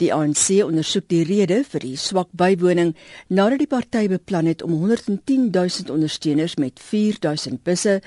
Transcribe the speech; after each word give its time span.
Die 0.00 0.08
ANC 0.16 0.62
ondersoek 0.64 1.10
die 1.12 1.24
rede 1.28 1.58
vir 1.68 1.82
die 1.84 1.96
swak 2.00 2.30
bywoning 2.32 2.94
nadat 3.28 3.60
die 3.60 3.68
party 3.68 4.06
beplan 4.08 4.46
het 4.48 4.62
om 4.64 4.78
110 4.80 5.50
000 5.52 5.92
ondersteuners 5.92 6.54
met 6.56 6.80
4 6.80 7.18
000 7.20 7.60
busse, 7.64 7.98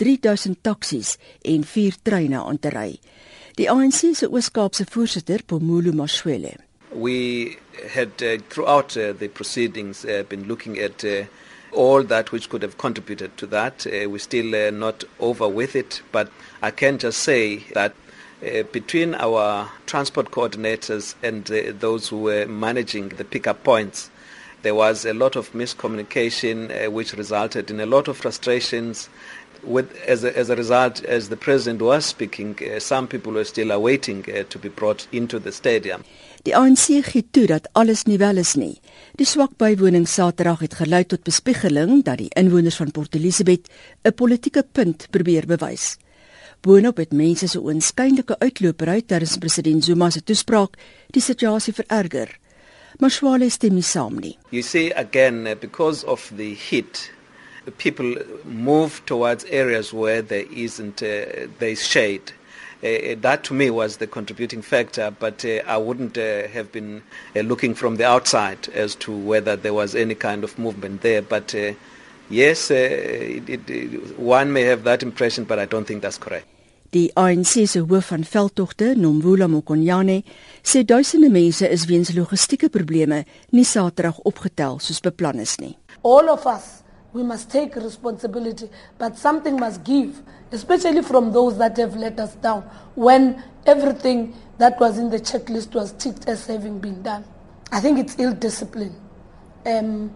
3 0.00 0.14
000 0.24 0.56
taksies 0.64 1.18
en 1.44 1.66
4 1.68 1.98
treine 2.08 2.40
aan 2.40 2.58
te 2.58 2.72
ry. 2.72 2.96
Die 3.60 3.68
ANC 3.68 4.14
se 4.16 4.30
Oos-Kaapse 4.32 4.86
voorsitter, 4.88 5.44
Pomulu 5.44 5.92
Mashwele. 5.92 6.56
We 6.88 7.58
had 7.92 8.22
uh, 8.22 8.38
throughout 8.48 8.96
uh, 8.96 9.12
the 9.12 9.28
proceedings 9.28 10.06
uh, 10.06 10.24
been 10.28 10.48
looking 10.48 10.78
at 10.80 11.04
uh, 11.04 11.26
all 11.72 12.02
that 12.04 12.32
which 12.32 12.48
could 12.48 12.62
have 12.62 12.78
contributed 12.78 13.36
to 13.36 13.46
that. 13.48 13.86
Uh, 13.86 14.08
we're 14.08 14.18
still 14.18 14.54
uh, 14.54 14.70
not 14.70 15.04
over 15.20 15.48
with 15.48 15.76
it, 15.76 16.00
but 16.12 16.28
I 16.62 16.70
can 16.70 16.96
just 16.96 17.18
say 17.18 17.58
that 17.74 17.92
uh, 18.42 18.62
between 18.72 19.14
our 19.14 19.70
transport 19.86 20.30
coordinators 20.30 21.14
and 21.22 21.50
uh, 21.50 21.72
those 21.78 22.08
who 22.08 22.18
were 22.18 22.46
managing 22.46 23.10
the 23.10 23.24
pickup 23.24 23.62
points, 23.64 24.10
there 24.62 24.74
was 24.74 25.04
a 25.04 25.14
lot 25.14 25.36
of 25.36 25.52
miscommunication, 25.52 26.70
uh, 26.70 26.90
which 26.90 27.12
resulted 27.14 27.70
in 27.70 27.80
a 27.80 27.86
lot 27.86 28.08
of 28.08 28.16
frustrations. 28.16 29.08
With, 29.62 29.94
as, 30.08 30.24
a, 30.24 30.36
as 30.36 30.50
a 30.50 30.56
result, 30.56 31.04
as 31.04 31.28
the 31.28 31.36
president 31.36 31.82
was 31.82 32.04
speaking, 32.04 32.58
uh, 32.62 32.80
some 32.80 33.06
people 33.06 33.32
were 33.32 33.44
still 33.44 33.70
awaiting 33.70 34.24
uh, 34.28 34.42
to 34.48 34.58
be 34.58 34.68
brought 34.68 35.06
into 35.12 35.38
the 35.38 35.52
stadium. 35.52 36.02
Die 36.42 36.56
ANC 36.58 37.04
gee 37.06 37.22
toe 37.30 37.46
dat 37.46 37.68
alles 37.78 38.02
nie 38.08 38.18
wel 38.18 38.40
is 38.42 38.56
nie. 38.58 38.80
Die 39.14 39.26
swak 39.26 39.54
bywoning 39.62 40.08
Saterdag 40.10 40.64
het 40.64 40.74
gelei 40.80 41.04
tot 41.06 41.22
bespiegeling 41.22 42.00
dat 42.02 42.18
die 42.18 42.32
inwoners 42.34 42.80
van 42.82 42.90
Port 42.90 43.14
Elizabeth 43.14 43.70
'n 44.02 44.14
politieke 44.14 44.66
punt 44.72 45.06
probeer 45.10 45.46
bewys. 45.46 46.01
Boonop 46.62 47.00
het 47.02 47.12
mense 47.12 47.48
se 47.50 47.58
oënskynlike 47.58 48.36
uitlopery 48.38 49.00
terwyl 49.02 49.40
president 49.42 49.84
Zuma 49.84 50.10
se 50.10 50.22
toespraak 50.22 50.76
die 51.10 51.22
situasie 51.22 51.74
vererger. 51.74 52.36
Maar 53.00 53.10
Swale 53.10 53.48
stem 53.50 53.74
nie 53.74 53.82
saam 53.82 54.20
nie. 54.20 54.36
You 54.50 54.62
see 54.62 54.92
again 54.94 55.46
uh, 55.46 55.56
because 55.58 56.06
of 56.06 56.30
the 56.36 56.52
heat 56.54 57.10
people 57.78 58.14
move 58.44 59.02
towards 59.06 59.44
areas 59.50 59.92
where 59.92 60.22
there 60.22 60.46
isn't 60.50 61.02
uh, 61.02 61.46
there's 61.58 61.82
shade 61.82 62.32
uh, 62.82 63.14
that 63.20 63.44
to 63.44 63.54
me 63.54 63.70
was 63.70 63.98
the 63.98 64.06
contributing 64.06 64.60
factor, 64.60 65.12
but 65.18 65.44
uh, 65.44 65.62
I 65.66 65.76
wouldn't 65.76 66.18
uh, 66.18 66.48
have 66.48 66.72
been 66.72 67.02
uh, 67.36 67.40
looking 67.40 67.74
from 67.74 67.96
the 67.96 68.06
outside 68.06 68.68
as 68.70 68.96
to 68.96 69.16
whether 69.16 69.54
there 69.54 69.72
was 69.72 69.94
any 69.94 70.16
kind 70.16 70.42
of 70.42 70.58
movement 70.58 71.02
there. 71.02 71.22
But 71.22 71.54
uh, 71.54 71.74
yes, 72.32 72.70
uh, 72.70 72.74
it, 72.74 73.68
it, 73.68 74.18
one 74.18 74.52
may 74.52 74.62
have 74.62 74.82
that 74.84 75.02
impression, 75.02 75.44
but 75.44 75.58
I 75.58 75.66
don't 75.66 75.86
think 75.86 76.02
that's 76.02 76.18
correct. 76.18 76.46
Die 76.92 77.08
ANC 77.16 77.66
se 77.68 77.80
hoof 77.80 78.10
van 78.12 78.24
veldtogte, 78.28 78.90
Nomvula 79.00 79.46
Mokonyane, 79.48 80.18
sê 80.60 80.82
duisende 80.84 81.30
mense 81.32 81.64
is 81.64 81.86
weens 81.88 82.10
logistieke 82.12 82.68
probleme 82.68 83.22
nie 83.56 83.64
Saterdag 83.64 84.18
opgetel 84.28 84.76
soos 84.84 85.00
beplan 85.00 85.40
is 85.40 85.56
nie. 85.60 85.72
All 86.02 86.28
of 86.28 86.44
us 86.46 86.82
we 87.14 87.22
must 87.22 87.50
take 87.50 87.76
responsibility, 87.76 88.68
but 88.98 89.16
something 89.16 89.58
must 89.60 89.84
give, 89.84 90.20
especially 90.50 91.02
from 91.02 91.32
those 91.32 91.56
that 91.58 91.76
have 91.76 91.96
let 91.96 92.20
us 92.20 92.34
down 92.36 92.62
when 92.94 93.42
everything 93.64 94.34
that 94.58 94.78
was 94.80 94.98
in 94.98 95.08
the 95.08 95.18
checklist 95.18 95.74
was 95.74 95.92
ticked 95.92 96.28
as 96.28 96.46
having 96.46 96.78
been 96.78 97.02
done. 97.02 97.24
I 97.70 97.80
think 97.80 97.98
it's 97.98 98.18
ill 98.18 98.34
discipline. 98.34 98.94
Um, 99.64 100.12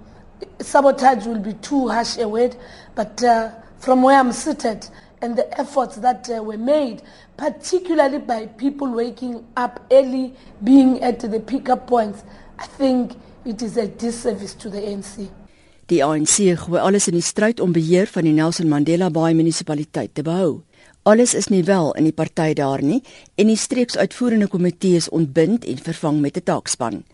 sabotage 0.60 1.26
will 1.26 1.38
be 1.38 1.54
too 1.54 1.88
harsh 1.88 2.18
a 2.18 2.28
word, 2.28 2.56
but 2.94 3.22
uh, 3.22 3.50
from 3.78 4.02
where 4.02 4.18
I'm 4.18 4.32
seated 4.32 4.88
and 5.22 5.36
the 5.36 5.46
efforts 5.58 5.96
that 5.96 6.28
uh, 6.30 6.42
were 6.42 6.58
made, 6.58 7.02
particularly 7.36 8.18
by 8.18 8.46
people 8.46 8.88
waking 8.88 9.44
up 9.56 9.80
early, 9.90 10.34
being 10.62 11.02
at 11.02 11.20
the 11.20 11.40
pickup 11.40 11.86
points, 11.86 12.24
I 12.58 12.66
think 12.66 13.12
it 13.44 13.62
is 13.62 13.76
a 13.76 13.86
disservice 13.86 14.54
to 14.54 14.70
the 14.70 14.80
ANC. 14.80 15.28
Die 15.86 16.02
ANC 16.02 16.56
gooi 16.58 16.80
alles 16.82 17.06
in 17.06 17.14
die 17.14 17.22
stryd 17.22 17.60
om 17.62 17.70
beheer 17.72 18.08
van 18.10 18.26
die 18.26 18.34
Nelson 18.34 18.66
Mandela 18.68 19.06
Bay 19.14 19.36
munisipaliteit 19.38 20.16
te 20.18 20.24
behou. 20.26 20.64
Alles 21.06 21.36
is 21.38 21.46
nie 21.52 21.62
wel 21.62 21.92
in 21.94 22.08
die 22.08 22.14
party 22.16 22.56
daar 22.58 22.82
nie 22.82 23.04
en 23.38 23.46
die 23.46 23.60
streeksuitvoerende 23.60 24.48
komitee 24.50 24.98
is 24.98 25.06
ontbind 25.14 25.64
en 25.64 25.78
vervang 25.78 26.18
met 26.20 26.36
'n 26.36 26.42
taakspan. 26.42 27.04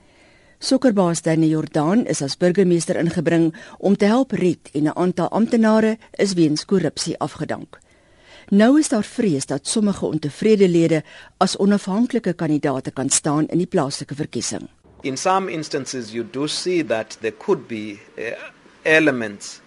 Sokkerbaas 0.63 1.25
Danny 1.27 1.49
Jordan 1.51 2.05
is 2.07 2.21
as 2.23 2.37
burgemeester 2.39 2.95
ingebring 3.01 3.49
om 3.83 3.97
te 3.99 4.07
help 4.07 4.31
red 4.39 4.69
en 4.73 4.85
'n 4.85 4.95
aantal 4.95 5.29
amptenare 5.29 5.99
is 6.11 6.35
weens 6.39 6.65
korrupsie 6.65 7.19
afgedank. 7.19 7.79
Nou 8.49 8.79
is 8.79 8.89
daar 8.89 9.05
vrees 9.05 9.47
dat 9.47 9.67
sommige 9.67 10.07
ontevrede 10.07 10.69
lede 10.69 11.03
as 11.37 11.57
onafhanklike 11.57 12.33
kandidaate 12.33 12.91
kan 12.91 13.11
staan 13.11 13.47
in 13.47 13.59
die 13.59 13.67
plaaslike 13.67 14.15
verkiesing. 14.15 14.69
In 15.01 15.17
some 15.17 15.51
instances 15.51 16.13
you 16.13 16.27
do 16.31 16.47
see 16.47 16.85
that 16.85 17.17
there 17.21 17.37
could 17.39 17.67
be 17.67 17.99
uh, 18.19 18.25
elements 18.83 19.61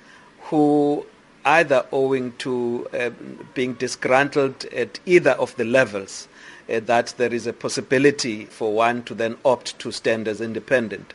who 0.50 1.06
either 1.46 1.86
owing 1.92 2.34
to 2.38 2.88
uh, 2.94 3.10
being 3.54 3.74
disgruntled 3.74 4.66
at 4.66 5.00
either 5.06 5.32
of 5.32 5.56
the 5.56 5.64
levels 5.66 6.28
uh, 6.70 6.80
that 6.82 7.14
there 7.18 7.34
is 7.34 7.48
a 7.48 7.54
possibility 7.54 8.46
for 8.46 8.74
one 8.74 9.04
to 9.04 9.14
then 9.14 9.38
opt 9.46 9.78
to 9.80 9.92
stand 9.92 10.28
as 10.28 10.42
independent 10.42 11.14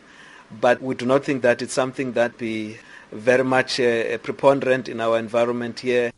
but 0.61 0.81
we 0.83 0.95
do 0.95 1.07
not 1.07 1.25
think 1.25 1.43
that 1.43 1.63
it's 1.63 1.75
something 1.75 2.13
that 2.13 2.37
be 2.39 2.77
very 3.13 3.45
much 3.45 3.81
uh, 3.81 4.17
preponderant 4.19 4.89
in 4.89 5.01
our 5.01 5.19
environment 5.19 5.81
here 5.81 6.11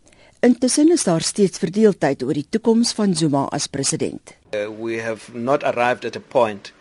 Intussen 0.44 0.90
is 0.90 1.04
daar 1.04 1.22
steeds 1.22 1.58
verdeeldheid 1.62 2.22
oor 2.26 2.34
die 2.34 2.46
toekoms 2.50 2.90
van 2.98 3.12
Zuma 3.14 3.44
as 3.54 3.68
president. 3.70 4.32
Uh, 4.50 4.66
we 4.72 4.96
have 4.98 5.30
not 5.32 5.62
arrived 5.62 6.04
at 6.04 6.16
a 6.16 6.20
point 6.20 6.72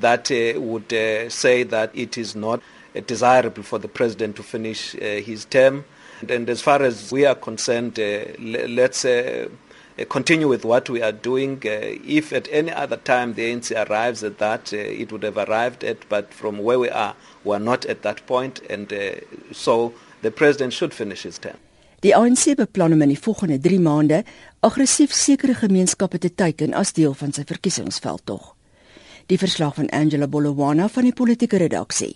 that 0.00 0.30
uh, 0.30 0.60
would 0.60 0.92
uh, 0.92 1.28
say 1.28 1.64
that 1.64 1.90
it 1.94 2.16
is 2.16 2.36
not 2.36 2.62
desirable 3.06 3.64
for 3.64 3.80
the 3.80 3.88
president 3.88 4.36
to 4.36 4.44
finish 4.44 4.94
uh, 4.94 5.20
his 5.20 5.44
term. 5.46 5.84
And, 6.28 6.48
as 6.48 6.60
far 6.60 6.82
as 6.82 7.12
we 7.12 7.26
are 7.26 7.34
concerned, 7.34 7.98
uh, 7.98 8.24
let's 8.38 9.04
uh, 9.04 9.48
continue 10.08 10.48
with 10.48 10.64
what 10.64 10.88
we 10.88 11.02
are 11.02 11.12
doing. 11.12 11.60
if 11.62 12.32
at 12.32 12.48
any 12.50 12.72
other 12.72 12.96
time 12.96 13.34
the 13.34 13.52
ANC 13.52 13.70
arrives 13.88 14.22
at 14.24 14.38
that, 14.38 14.72
it 14.72 15.12
would 15.12 15.22
have 15.22 15.36
arrived 15.36 15.84
at, 15.84 16.08
but 16.08 16.32
from 16.32 16.58
where 16.58 16.78
we 16.78 16.88
are, 16.90 17.14
we 17.44 17.54
are 17.54 17.60
not 17.60 17.84
at 17.86 18.02
that 18.02 18.26
point, 18.26 18.60
and 18.70 18.92
so 19.52 19.92
the 20.22 20.30
president 20.30 20.72
should 20.72 20.94
finish 20.94 21.22
his 21.22 21.38
term. 21.38 21.56
Die 22.00 22.14
ANC 22.14 22.54
beplan 22.54 22.92
om 22.94 23.02
in 23.02 23.10
die 23.10 23.18
volgende 23.18 23.58
3 23.58 23.80
maande 23.82 24.20
aggressief 24.62 25.10
sekere 25.10 25.56
gemeenskappe 25.58 26.20
te 26.22 26.30
teiken 26.30 26.74
as 26.78 26.92
deel 26.94 27.16
van 27.18 27.34
sy 27.34 27.42
verkiesingsveldtog. 27.42 28.52
Die 29.26 29.38
verslag 29.38 29.74
van 29.80 29.90
Angela 29.90 30.30
Bolowana 30.30 30.86
van 30.88 31.08
die 31.10 31.12
politieke 31.12 31.58
redaksie. 31.58 32.14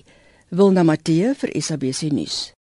Wilna 0.54 0.86
Matthee 0.86 1.34
vir 1.34 1.50
SABC 1.58 2.12
nuus. 2.14 2.52